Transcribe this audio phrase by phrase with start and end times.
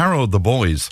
[0.00, 0.90] Harrow the Boys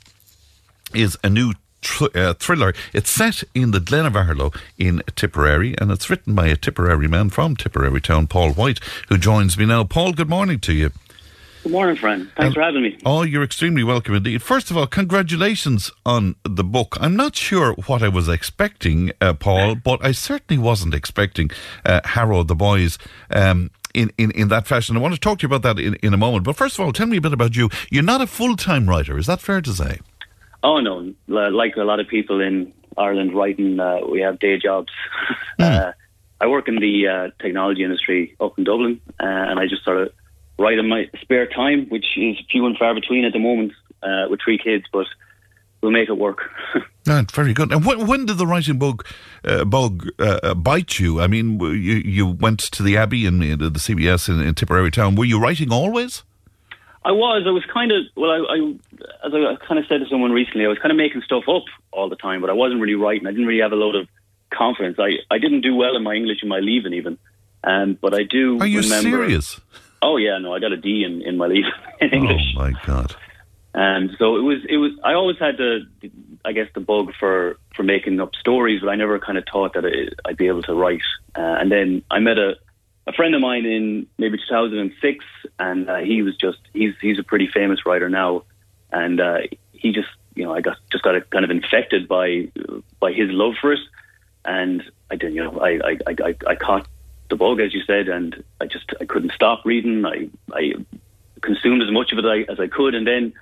[0.93, 2.75] is a new tr- uh, thriller.
[2.93, 7.09] It's set in the Glen of Aherlow in Tipperary, and it's written by a Tipperary
[7.09, 9.85] man from Tipperary town, Paul Whyte, who joins me now.
[9.85, 10.91] Paul, good morning to you.
[11.63, 12.31] Good morning, Fran.
[12.37, 12.99] Thanks um, for having me.
[13.07, 14.43] Oh, you're extremely welcome indeed.
[14.43, 16.99] First of all, congratulations on the book.
[17.01, 21.51] I'm not sure what I was expecting, uh, Paul, but I certainly wasn't expecting
[21.87, 22.99] uh, Harrow the Boys.
[23.31, 24.97] Um, in, in, in that fashion.
[24.97, 26.45] I want to talk to you about that in, in a moment.
[26.45, 27.69] But first of all, tell me a bit about you.
[27.91, 29.99] You're not a full time writer, is that fair to say?
[30.63, 31.13] Oh, no.
[31.27, 34.93] Like a lot of people in Ireland writing, uh, we have day jobs.
[35.59, 35.89] Mm.
[35.89, 35.93] Uh,
[36.41, 40.01] I work in the uh, technology industry up in Dublin, uh, and I just sort
[40.03, 40.13] of
[40.57, 43.73] write in my spare time, which is few and far between at the moment
[44.05, 45.07] uh, with three kids, but
[45.81, 46.51] we'll make it work.
[47.07, 47.73] Right, very good.
[47.73, 49.03] And when, when did the writing bug
[49.43, 51.23] uh, bug uh, bite you?
[51.23, 55.15] I mean, you you went to the Abbey and the CBS in, in, Tipperary Town.
[55.15, 56.23] Were you writing always?
[57.03, 57.45] I was.
[57.47, 58.31] I was kind of well.
[58.31, 61.23] I, I as I kind of said to someone recently, I was kind of making
[61.23, 63.27] stuff up all the time, but I wasn't really writing.
[63.27, 64.07] I didn't really have a lot of
[64.51, 64.99] confidence.
[64.99, 67.17] I, I didn't do well in my English in my leaving even,
[67.65, 68.59] um, but I do.
[68.61, 69.61] Are you remember, serious?
[70.03, 71.65] Oh yeah, no, I got a D in, in my leave
[72.01, 72.55] in English.
[72.55, 73.17] Oh my god!
[73.75, 74.59] And so it was.
[74.69, 74.93] It was.
[75.05, 75.87] I always had the,
[76.45, 79.75] I guess, the bug for for making up stories, but I never kind of thought
[79.75, 79.85] that
[80.25, 81.03] I'd be able to write.
[81.37, 82.57] Uh, and then I met a
[83.09, 85.25] a friend of mine in maybe 2006,
[85.59, 88.45] and uh, he was just he's he's a pretty famous writer now,
[88.93, 89.39] and uh,
[89.73, 92.49] he just you know I got just got kind of infected by
[93.01, 93.81] by his love for it,
[94.45, 96.87] and I did you know I I I, I caught
[97.31, 100.05] the bug, as you said, and I just I couldn't stop reading.
[100.05, 100.75] I I
[101.41, 103.33] consumed as much of it as I could, and then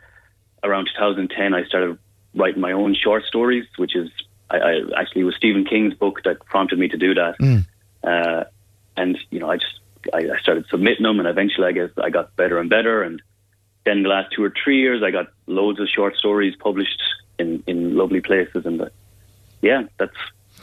[0.66, 1.98] around 2010, I started
[2.34, 4.10] writing my own short stories, which is
[4.50, 7.38] I, I actually was Stephen King's book that prompted me to do that.
[7.40, 7.66] Mm.
[8.04, 8.44] Uh,
[8.96, 9.80] and you know, I just
[10.12, 13.02] I, I started submitting them, and eventually, I guess I got better and better.
[13.02, 13.20] And
[13.84, 17.02] then the last two or three years, I got loads of short stories published
[17.38, 18.88] in in lovely places, and uh,
[19.62, 20.16] yeah, that's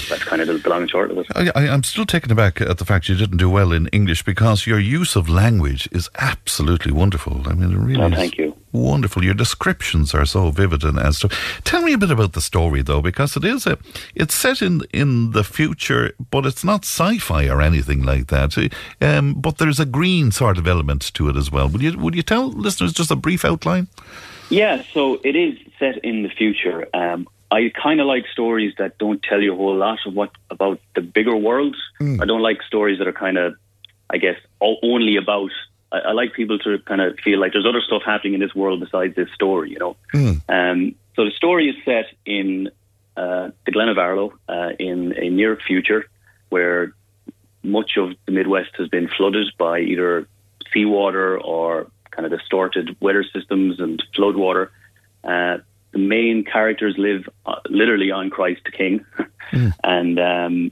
[0.09, 1.27] that's kind of the long and short of it.
[1.35, 4.65] I, am still taken aback at the fact you didn't do well in English because
[4.65, 7.41] your use of language is absolutely wonderful.
[7.47, 8.55] I mean, it really oh, is thank you.
[8.71, 9.23] wonderful.
[9.23, 11.29] Your descriptions are so vivid and as to.
[11.63, 13.77] Tell me a bit about the story though, because it is a.
[14.15, 18.57] It's set in in the future, but it's not sci-fi or anything like that.
[19.01, 21.69] Um, but there's a green sort of element to it as well.
[21.69, 23.87] Would you would you tell listeners just a brief outline?
[24.49, 26.87] Yeah, so it is set in the future.
[26.93, 30.31] Um, I kind of like stories that don't tell you a whole lot of what
[30.49, 31.75] about the bigger world.
[32.01, 32.19] Mm.
[32.19, 33.53] I don't like stories that are kind of,
[34.09, 35.51] I guess, only about.
[35.91, 38.55] I, I, like people to kind of feel like there's other stuff happening in this
[38.55, 39.69] world besides this story.
[39.69, 40.41] You know, mm.
[40.49, 42.71] um, so the story is set in
[43.15, 46.09] uh, the Glen of Aherlow uh, in a near future
[46.49, 46.95] where
[47.61, 50.27] much of the Midwest has been flooded by either
[50.73, 54.71] seawater or kind of distorted weather systems and flood water.
[55.23, 55.59] Uh,
[55.93, 59.05] the main characters live uh, literally on Christ the King,
[59.51, 59.71] mm.
[59.83, 60.71] and um,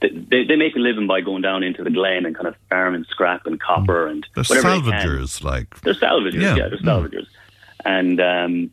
[0.00, 3.04] they, they make a living by going down into the glen and kind of farming
[3.10, 5.80] scrap and copper and they're salvagers, they like.
[5.80, 6.88] They're salvagers, yeah, yeah they're hmm.
[6.88, 7.84] salvagers, mm.
[7.84, 8.70] and um,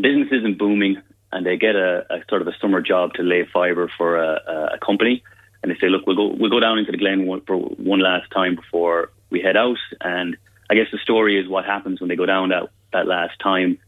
[0.00, 1.00] business isn't booming,
[1.32, 4.70] and they get a, a, sort of a summer job to lay fibre for a,
[4.74, 5.22] a, company,
[5.62, 8.30] and they say, look, we'll go we'll go down into the glen for one last
[8.30, 10.36] time before we head out, and
[10.70, 13.78] I guess the story is what happens when they go down that that last time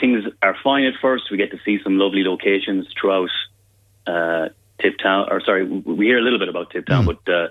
[0.00, 1.30] things are fine at first.
[1.30, 3.30] We get to see some lovely locations throughout
[4.06, 4.48] uh,
[4.80, 7.06] Tiptown, or sorry, we hear a little bit about Tiptown, mm.
[7.06, 7.48] but uh,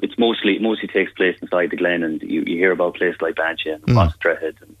[0.00, 3.36] it's mostly mostly takes place inside the Glen, and you, you hear about places like
[3.36, 4.18] Banshee and mm.
[4.18, 4.76] Trehead and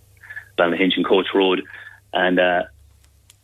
[0.58, 1.62] Ballynahinch and Coach Road,
[2.12, 2.62] and uh,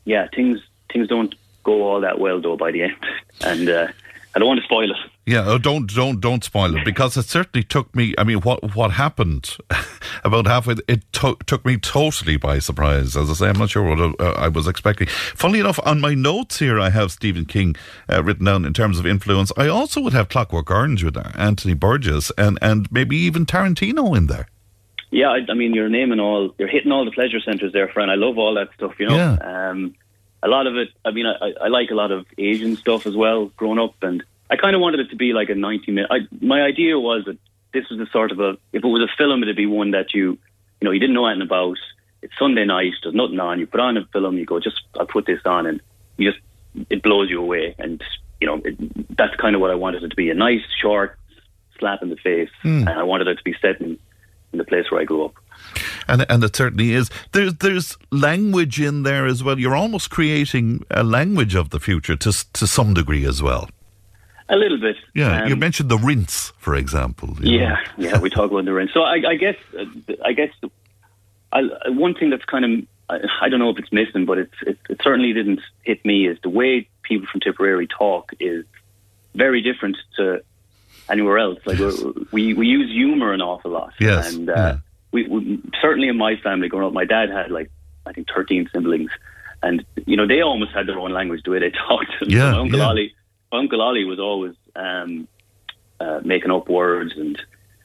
[0.04, 0.60] yeah, things
[0.92, 2.96] things don't go all that well though by the end,
[3.42, 3.88] and uh,
[4.34, 4.96] I don't want to spoil it.
[5.26, 8.14] Yeah, oh, don't don't don't spoil it because it certainly took me.
[8.16, 9.56] I mean, what what happened
[10.24, 10.76] about halfway?
[10.86, 13.16] It to, took me totally by surprise.
[13.16, 15.08] As I say, I'm not sure what uh, I was expecting.
[15.08, 17.74] Funnily enough, on my notes here, I have Stephen King
[18.08, 19.50] uh, written down in terms of influence.
[19.56, 24.16] I also would have Clockwork Orange with there, Anthony Burgess and and maybe even Tarantino
[24.16, 24.46] in there.
[25.10, 28.10] Yeah, I, I mean, you're naming all, you're hitting all the pleasure centres there, Fran.
[28.10, 28.92] I love all that stuff.
[29.00, 29.16] You know.
[29.16, 29.70] Yeah.
[29.70, 29.96] Um,
[30.42, 30.88] a lot of it.
[31.04, 33.46] I mean, I, I like a lot of Asian stuff as well.
[33.56, 36.10] Growing up, and I kind of wanted it to be like a ninety minute.
[36.10, 37.38] I, my idea was that
[37.72, 38.50] this was a sort of a.
[38.72, 40.38] If it was a film, it'd be one that you,
[40.80, 41.78] you know, you didn't know anything about.
[42.22, 42.92] It's Sunday night.
[43.02, 43.60] There's nothing on.
[43.60, 44.36] You put on a film.
[44.36, 45.80] You go, just I'll put this on, and
[46.16, 46.42] you just
[46.90, 47.74] it blows you away.
[47.78, 48.02] And
[48.40, 50.30] you know, it, that's kind of what I wanted it to be.
[50.30, 51.18] A nice, short
[51.78, 52.80] slap in the face, mm.
[52.80, 53.98] and I wanted it to be set in,
[54.52, 55.34] in the place where I grew up
[56.10, 57.10] and and it certainly is.
[57.32, 59.58] There's there's language in there as well.
[59.58, 63.68] You're almost creating a language of the future to to some degree as well.
[64.48, 64.96] A little bit.
[65.14, 67.36] Yeah, um, you mentioned the rinse, for example.
[67.40, 68.08] Yeah, know.
[68.08, 68.92] yeah, we talk about the rinse.
[68.92, 69.84] So I, I guess, uh,
[70.24, 70.50] I guess
[71.52, 74.78] I, one thing that's kind of I, don't know if it's missing, but it's, it,
[74.88, 76.26] it certainly didn't hit me.
[76.26, 78.64] Is the way people from Tipperary talk is
[79.34, 80.42] very different to
[81.08, 81.58] anywhere else.
[81.64, 82.02] Like Yes.
[82.32, 83.92] we we use humor an awful lot.
[83.98, 84.78] Yes, and uh, yeah.
[85.12, 87.70] We, we certainly in my family growing up, my dad had like
[88.06, 89.10] I think thirteen siblings,
[89.62, 92.10] and you know they almost had their own language the way they talked.
[92.26, 92.86] Yeah, my uncle yeah.
[92.86, 93.14] Ollie,
[93.52, 95.28] my uncle Ollie was always um,
[95.98, 97.40] uh, making up words, and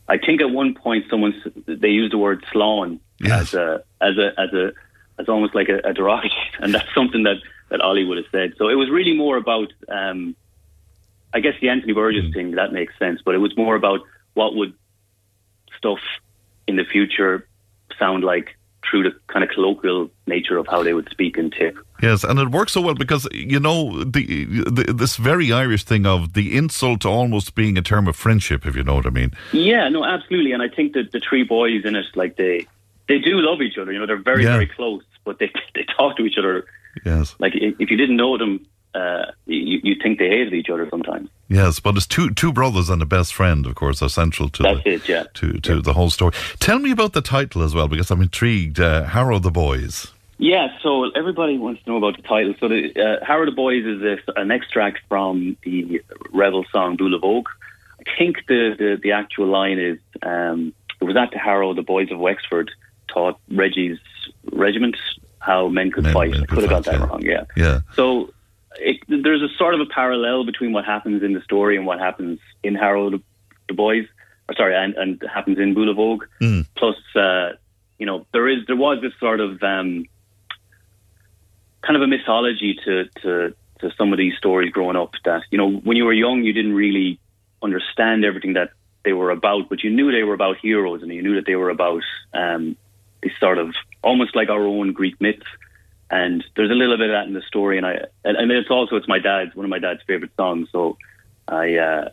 [0.08, 1.34] I think at one point someone
[1.68, 3.54] they used the word "slawn" Yes.
[3.54, 4.74] as a as a as a
[5.18, 7.38] as almost like a, a derogatory, and that's something that
[7.70, 8.54] that Ollie would have said.
[8.58, 10.36] So it was really more about, um,
[11.34, 12.52] I guess, the Anthony Burgess thing.
[12.52, 14.02] That makes sense, but it was more about
[14.34, 14.74] what would
[15.78, 16.00] stuff
[16.68, 17.48] in the future
[18.00, 18.56] sound like
[18.90, 21.76] through the kind of colloquial nature of how they would speak in tip.
[22.04, 26.06] Yes, and it works so well because you know the, the this very Irish thing
[26.06, 29.32] of the insult almost being a term of friendship, if you know what I mean.
[29.54, 30.52] Yeah, no, absolutely.
[30.52, 32.68] And I think that the three boys in it, like they
[33.08, 33.92] they do love each other.
[33.92, 34.52] You know, they're very Yeah.
[34.54, 36.66] very close, but they they talk to each other
[37.06, 40.88] Yes, like if you didn't know them, uh, you you think they hated each other
[40.90, 41.30] sometimes.
[41.48, 44.64] Yes, but it's two two brothers and a best friend, of course, are central to
[44.64, 45.08] That's the, it.
[45.10, 45.24] Yeah.
[45.36, 46.34] to to the whole story.
[46.60, 48.80] Tell me about the title as well, because I'm intrigued.
[48.80, 50.08] Uh, Harrow the Boys.
[50.38, 52.56] Yeah, so everybody wants to know about the title.
[52.60, 56.02] So the uh, Harrow the Boys is this, an extract from the
[56.34, 57.46] rebel song Boolavogue.
[58.00, 61.84] I think the, the, the actual line is, um, it was at the Harrow the
[61.84, 62.70] Boys of Wexford
[63.08, 63.98] taught Reggie's
[64.52, 64.98] regiment
[65.40, 66.32] how men could Men- fight.
[66.32, 67.06] men I could could have got that yeah.
[67.06, 67.44] wrong, yeah.
[67.56, 68.34] Yeah, So
[68.80, 72.00] it, there's a sort of a parallel between what happens in the story and what
[72.00, 73.22] happens in Harold
[73.68, 74.06] the, Boys,
[74.48, 76.26] or sorry, and, and happens in Vogue.
[76.42, 76.66] Mm.
[76.76, 77.52] Plus, uh,
[77.98, 80.06] you know, there is there was this sort of um,
[81.82, 85.58] kind of a mythology to, to to some of these stories growing up that you
[85.58, 87.20] know when you were young you didn't really
[87.62, 88.70] understand everything that
[89.04, 91.56] they were about, but you knew they were about heroes and you knew that they
[91.56, 92.76] were about um,
[93.22, 93.74] this sort of
[94.04, 95.46] almost like our own Greek myths.
[96.10, 98.70] And there's a little bit of that in the story, and I and, and it's
[98.70, 100.70] also it's my dad's one of my dad's favorite songs.
[100.72, 100.98] So
[101.48, 102.10] I, uh,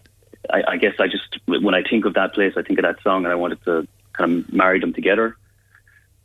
[0.50, 3.02] I I guess I just when I think of that place, I think of that
[3.02, 5.36] song, and I wanted to kind of marry them together.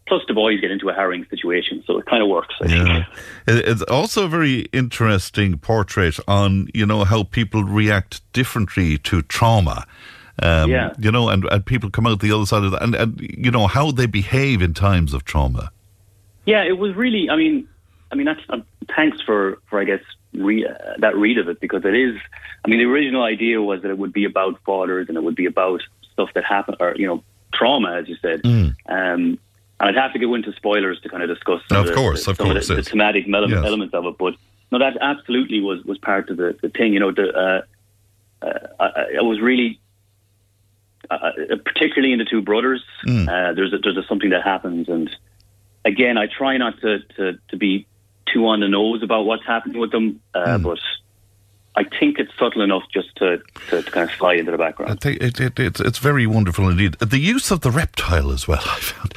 [0.08, 2.56] Plus, the boys get into a harrowing situation, so it kind of works.
[2.62, 3.06] I yeah.
[3.46, 9.22] It- It's also a very interesting portrait on you know how people react differently to
[9.24, 9.86] trauma.
[10.42, 10.94] Um, Yeah.
[10.98, 13.52] You know, and, and people come out the other side of that, and, and you
[13.52, 15.72] know how they behave in times of trauma.
[16.48, 17.30] Yeah, it was really.
[17.30, 17.68] I mean,
[18.12, 18.58] I mean that's uh,
[18.96, 20.02] thanks for for I guess
[20.34, 22.16] re, uh, that read of it because it is.
[22.66, 25.36] I mean, the original idea was that it would be about fathers and it would
[25.36, 25.82] be about
[26.14, 27.24] stuff that happened or you know
[27.54, 28.42] trauma, as you said.
[28.44, 28.74] Mm.
[28.88, 29.38] Um,
[29.80, 32.26] and I'd have to go into spoilers to kind of discuss some Of the, course,
[32.26, 33.64] the, of course, the, the thematic ele- Yes.
[33.64, 34.18] elements of it.
[34.18, 34.34] But
[34.72, 36.94] no, that absolutely was was part of the, the thing.
[36.94, 37.28] You know, the
[38.42, 39.80] uh, uh, I, I was really.
[41.10, 41.32] Uh,
[41.64, 43.30] particularly in the two brothers, Mm.
[43.30, 45.10] uh, there's a, there's a something that happens, and
[45.88, 47.88] again, I try not to, to, to be
[48.32, 50.64] too on the nose about what's happening with them, uh, Mm.
[50.64, 50.80] but
[51.78, 53.38] I think it's subtle enough just to,
[53.70, 55.00] to, to kind of slide into the I background.
[55.00, 56.96] think it, it, it's it's very wonderful indeed.
[56.96, 58.62] The use of the reptile as well.
[58.66, 59.14] I found.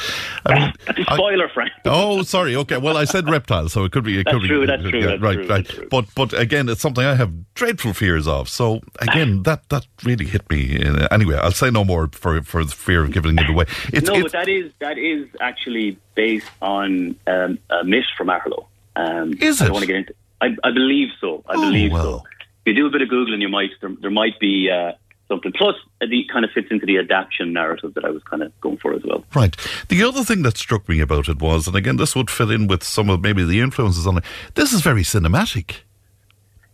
[0.47, 0.73] I mean,
[1.09, 1.71] I- Spoiler, Fran.
[1.87, 2.55] Oh, sorry.
[2.57, 2.77] Okay.
[2.77, 4.21] Well, I said reptile, so it could be.
[4.21, 5.65] It That's could true, Be, that's true, yeah, that's right, true, right.
[5.65, 5.89] that's true.
[5.91, 8.49] But but again, it's something I have dreadful fears of.
[8.51, 10.85] So again, that that really hit me.
[10.85, 13.65] Uh, Anyway, I'll say no more for for the fear of giving it away.
[13.93, 18.29] It's, no, it's but that is that is actually based on um, a myth from
[18.29, 18.67] Aherlow.
[18.97, 19.69] Um, Is I it?
[19.69, 20.15] don't want to get into.
[20.43, 21.43] I, I believe so.
[21.49, 22.21] I Oh, believe well.
[22.21, 22.25] so.
[22.71, 24.93] You do a bit of googling, you might there, there might be uh,
[25.27, 25.53] something.
[25.53, 28.77] Plus, it kind of fits into the adaptation narrative that I was kind of going
[28.77, 29.25] for as well.
[29.35, 29.57] right.
[29.89, 32.69] The other thing that struck me about it was, and again, this would fit in
[32.69, 34.25] with some of maybe the influences on it.
[34.55, 35.79] This is very cinematic.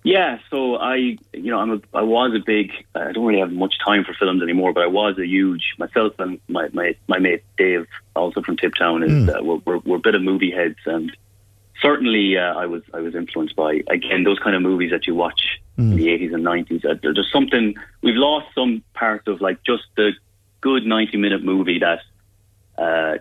[0.03, 0.95] Yeah, so I,
[1.33, 2.71] you know, I'm a, I was a big.
[2.95, 6.12] I don't really have much time for films anymore, but I was a huge myself
[6.21, 10.00] and my my, my mate Dave, also from Tiptown, is uh, we're, we're we're a
[10.00, 11.11] bit of movie heads, and
[11.83, 15.17] certainly uh, I was I was influenced by again those kind of movies that you
[15.17, 16.85] watch in the 80s and 90s.
[16.85, 20.12] Uh, there- there's something we've lost some part of like just the
[20.61, 22.00] good 90 minute movie that.
[22.78, 23.18] Uh,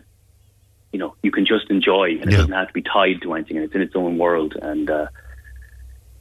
[0.92, 2.38] you know, you can just enjoy, and it Yeah.
[2.38, 4.56] doesn't have to be tied to anything, and it's in its own world.
[4.62, 5.08] And uh,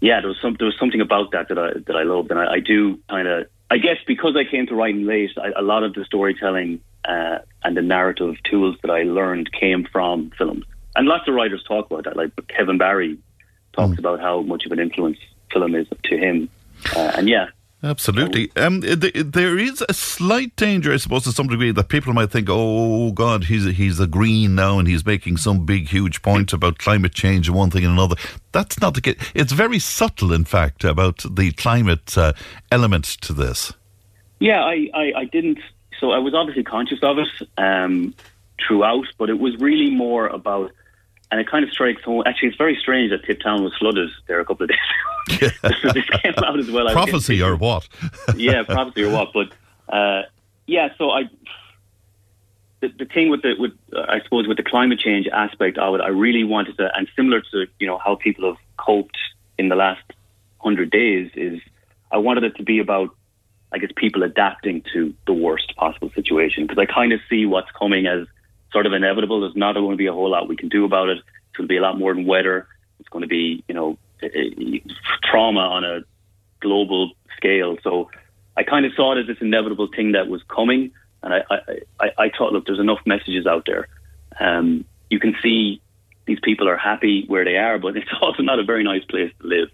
[0.00, 2.40] yeah, there was some there was something about that that I that I loved, and
[2.40, 5.62] I, I do kind of I guess because I came to writing late, I, a
[5.62, 10.64] lot of the storytelling uh, and the narrative tools that I learned came from films,
[10.96, 12.16] and lots of writers talk about that.
[12.16, 13.16] Like Kevin Barry
[13.74, 15.18] talks about how much of an influence
[15.62, 16.48] is to him,
[16.96, 17.48] uh, and yeah,
[17.84, 18.50] Absolutely.
[18.56, 22.30] Um, th- there is a slight danger, I suppose, to some degree, that people might
[22.30, 26.22] think, "Oh God, he's a, he's a green now, and he's making some big, huge
[26.22, 28.16] point about climate change and one thing and another."
[28.52, 29.16] That's not the case.
[29.34, 32.32] It's very subtle, in fact, about the climate uh,
[32.72, 33.74] element to this.
[34.38, 35.58] Yeah, I, I, I didn't.
[36.00, 38.14] So I was obviously conscious of it, um,
[38.66, 40.72] throughout, but it was really more about.
[41.34, 42.22] And it kind of strikes home.
[42.26, 44.78] Actually, it's very strange that Tip Town was flooded there a couple of days
[45.42, 45.48] ago.
[45.92, 46.88] this came out as well.
[46.92, 47.88] Prophecy or what?
[48.36, 49.32] yeah, prophecy or what?
[49.34, 49.48] But
[49.92, 50.22] uh,
[50.68, 51.24] yeah, so I
[52.82, 55.96] the, the thing with the with uh, I suppose with the climate change aspect of
[55.96, 59.18] it, I really wanted to, and similar to you know how people have coped
[59.58, 60.04] in the last
[60.58, 61.60] hundred days, is
[62.12, 63.12] I wanted it to be about
[63.72, 67.72] I guess people adapting to the worst possible situation because I kind of see what's
[67.72, 68.28] coming as
[68.74, 69.40] sort of inevitable.
[69.40, 71.16] There's not going to be a whole lot we can do about it.
[71.16, 72.66] It's going to be a lot more than weather.
[73.00, 73.96] It's going to be you know
[75.22, 76.00] trauma on a
[76.60, 77.76] global scale.
[77.82, 78.10] So
[78.56, 80.92] I kind of saw it as this inevitable thing that was coming.
[81.22, 81.58] And I, I,
[82.00, 83.88] I, I thought, look, there's enough messages out there.
[84.38, 85.80] Um, you can see
[86.26, 89.32] these people are happy where they are, but it's also not a very nice place
[89.40, 89.68] to live.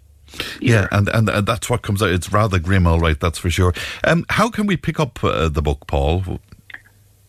[0.61, 2.11] Yeah, and, and, and that's what comes out.
[2.11, 3.75] It's rather grim, all right, that's for sure.
[4.05, 6.41] Um, how can we pick up uh, the book, Paul?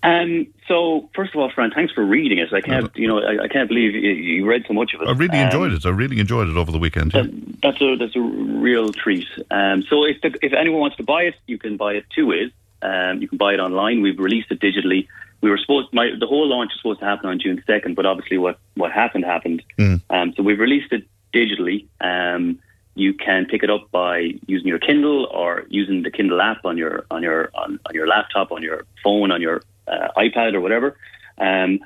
[0.04, 2.52] Um, so, first of all, Fran, thanks for reading it.
[2.52, 5.08] I can't, you know, I, I can't believe you, you, read so much of it.
[5.08, 5.86] I really um, enjoyed it.
[5.86, 7.12] I really enjoyed it over the weekend.
[7.12, 7.30] That,
[7.62, 9.28] that's a that's a real treat.
[9.52, 12.28] Um, so, if the, if anyone wants to buy it, you can buy it two
[12.28, 12.52] ways.
[12.82, 14.02] Um, you can buy it online.
[14.02, 15.08] We've released it digitally.
[15.42, 18.06] We were supposed my the whole launch was supposed to happen on June second, but
[18.06, 19.62] obviously what what happened happened.
[19.78, 20.02] Mm.
[20.10, 21.88] Um, so we've released it digitally.
[22.00, 22.60] Um,
[22.96, 26.78] you can pick it up by using your Kindle or using the Kindle app on
[26.78, 30.62] your on your on, on your laptop, on your phone, on your uh, iPad or
[30.62, 30.98] whatever.
[31.38, 31.80] Um,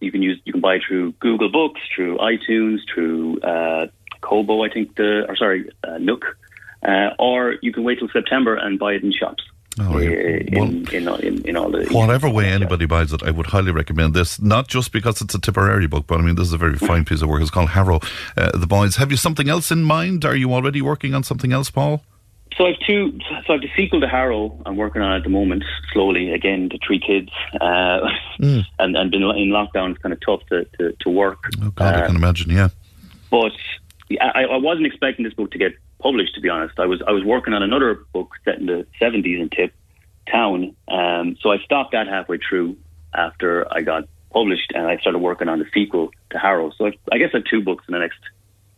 [0.00, 3.86] you can use you can buy it through Google Books, through iTunes, through uh,
[4.20, 6.24] Kobo, I think the or sorry uh, Nook,
[6.82, 9.42] uh, or you can wait till September and buy it in shops.
[9.78, 10.08] Oh, yeah.
[10.08, 14.14] in, in, in, in, all the whatever way anybody buys it, I would highly recommend
[14.14, 14.40] this.
[14.40, 17.04] Not just because it's a Tipperary book, but I mean this is a very fine
[17.04, 17.42] piece of work.
[17.42, 18.00] It's called Harrow.
[18.38, 18.96] Uh, the boys.
[18.96, 20.24] Have you something else in mind?
[20.24, 22.02] Are you already working on something else, Paul?
[22.56, 23.18] So I've two.
[23.46, 24.58] So I've the sequel to Harrow.
[24.64, 26.32] I'm working on at the moment, slowly.
[26.32, 28.00] Again, the three kids, uh,
[28.40, 28.64] mm.
[28.78, 29.90] and and been in lockdown.
[29.90, 31.38] It's kind of tough to to, to work.
[31.62, 32.50] Oh God, uh, I can imagine.
[32.50, 32.68] Yeah,
[33.30, 33.52] but
[34.20, 36.34] I, I wasn't expecting this book to get published.
[36.36, 39.40] To be honest, I was I was working on another book set in the 70s
[39.40, 39.74] in Tip
[40.30, 40.74] Town.
[40.88, 42.76] Um, so I stopped that halfway through
[43.12, 46.70] after I got published, and I started working on the sequel to Harrow.
[46.78, 48.18] So I, I guess I have two books in the next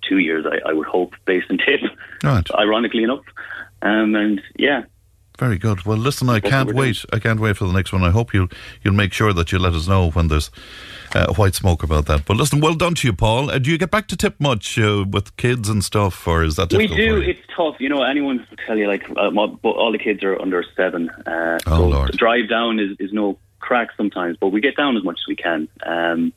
[0.08, 0.46] two years.
[0.46, 1.80] I, I would hope, based on Tip.
[2.22, 2.48] Right.
[2.58, 3.24] Ironically enough,
[3.82, 4.84] um, and yeah,
[5.38, 5.84] very good.
[5.84, 7.04] Well, listen, I can't wait.
[7.12, 8.02] I can't wait for the next one.
[8.02, 8.48] I hope you'll
[8.82, 10.50] you'll make sure that you let us know when there's
[11.14, 12.24] uh, white smoke about that.
[12.26, 13.48] But listen, well done to you, Paul.
[13.48, 16.56] Uh, do you get back to tip much uh, with kids and stuff, or is
[16.56, 17.18] that we do?
[17.20, 17.76] It's tough.
[17.78, 19.30] You know, anyone will tell you like uh,
[19.62, 21.08] all the kids are under seven.
[21.08, 22.12] Uh, oh so Lord!
[22.16, 25.36] drive down is, is no crack sometimes, but we get down as much as we
[25.36, 25.68] can.
[25.86, 26.32] Um,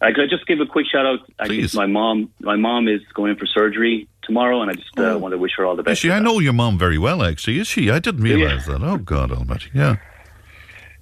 [0.00, 1.20] I could just give a quick shout out.
[1.38, 2.32] Actually, my mom.
[2.40, 5.18] My mom is going in for surgery tomorrow, and I just uh, oh.
[5.18, 5.92] want to wish her all the best.
[5.92, 7.22] Is she, I know your mom very well.
[7.22, 7.90] Actually, is she?
[7.90, 8.78] I didn't realise yeah.
[8.78, 8.82] that.
[8.82, 9.70] Oh God Almighty!
[9.74, 9.96] Yeah.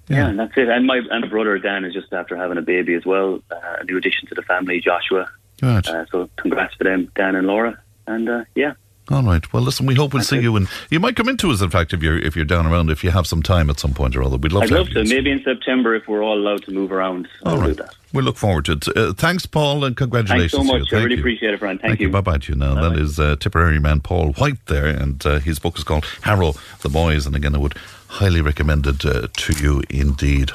[0.07, 0.17] Yeah.
[0.17, 0.67] yeah, and that's it.
[0.67, 3.83] And my and brother Dan is just after having a baby as well, uh, a
[3.83, 5.29] new addition to the family, Joshua.
[5.61, 5.87] Right.
[5.87, 7.79] Uh, so congrats to them, Dan and Laura.
[8.07, 8.73] And uh, yeah,
[9.11, 9.51] all right.
[9.51, 11.61] Well, listen, we hope we'll see you, and you might come into us.
[11.61, 13.93] In fact, if you're if you're down around, if you have some time at some
[13.93, 14.65] point or other, we'd love to.
[14.65, 14.75] I'd to.
[14.75, 15.15] love to.
[15.15, 17.27] Maybe in September, if we're all allowed to move around.
[17.45, 17.79] All I'll right.
[18.11, 18.87] We look forward to it.
[18.87, 20.51] Uh, thanks, Paul, and congratulations.
[20.51, 20.93] Thanks so much.
[20.93, 21.21] I really you.
[21.21, 21.77] appreciate it, Fran.
[21.77, 22.07] Thank, Thank you.
[22.07, 22.13] you.
[22.13, 22.73] Bye bye to you now.
[22.75, 22.89] Bye-bye.
[22.89, 26.53] That is uh, Tipperary man Paul Whyte there, and uh, his book is called Harrow
[26.81, 27.27] the Boys.
[27.27, 27.75] And again, I would
[28.07, 30.51] highly recommend it uh, to you indeed.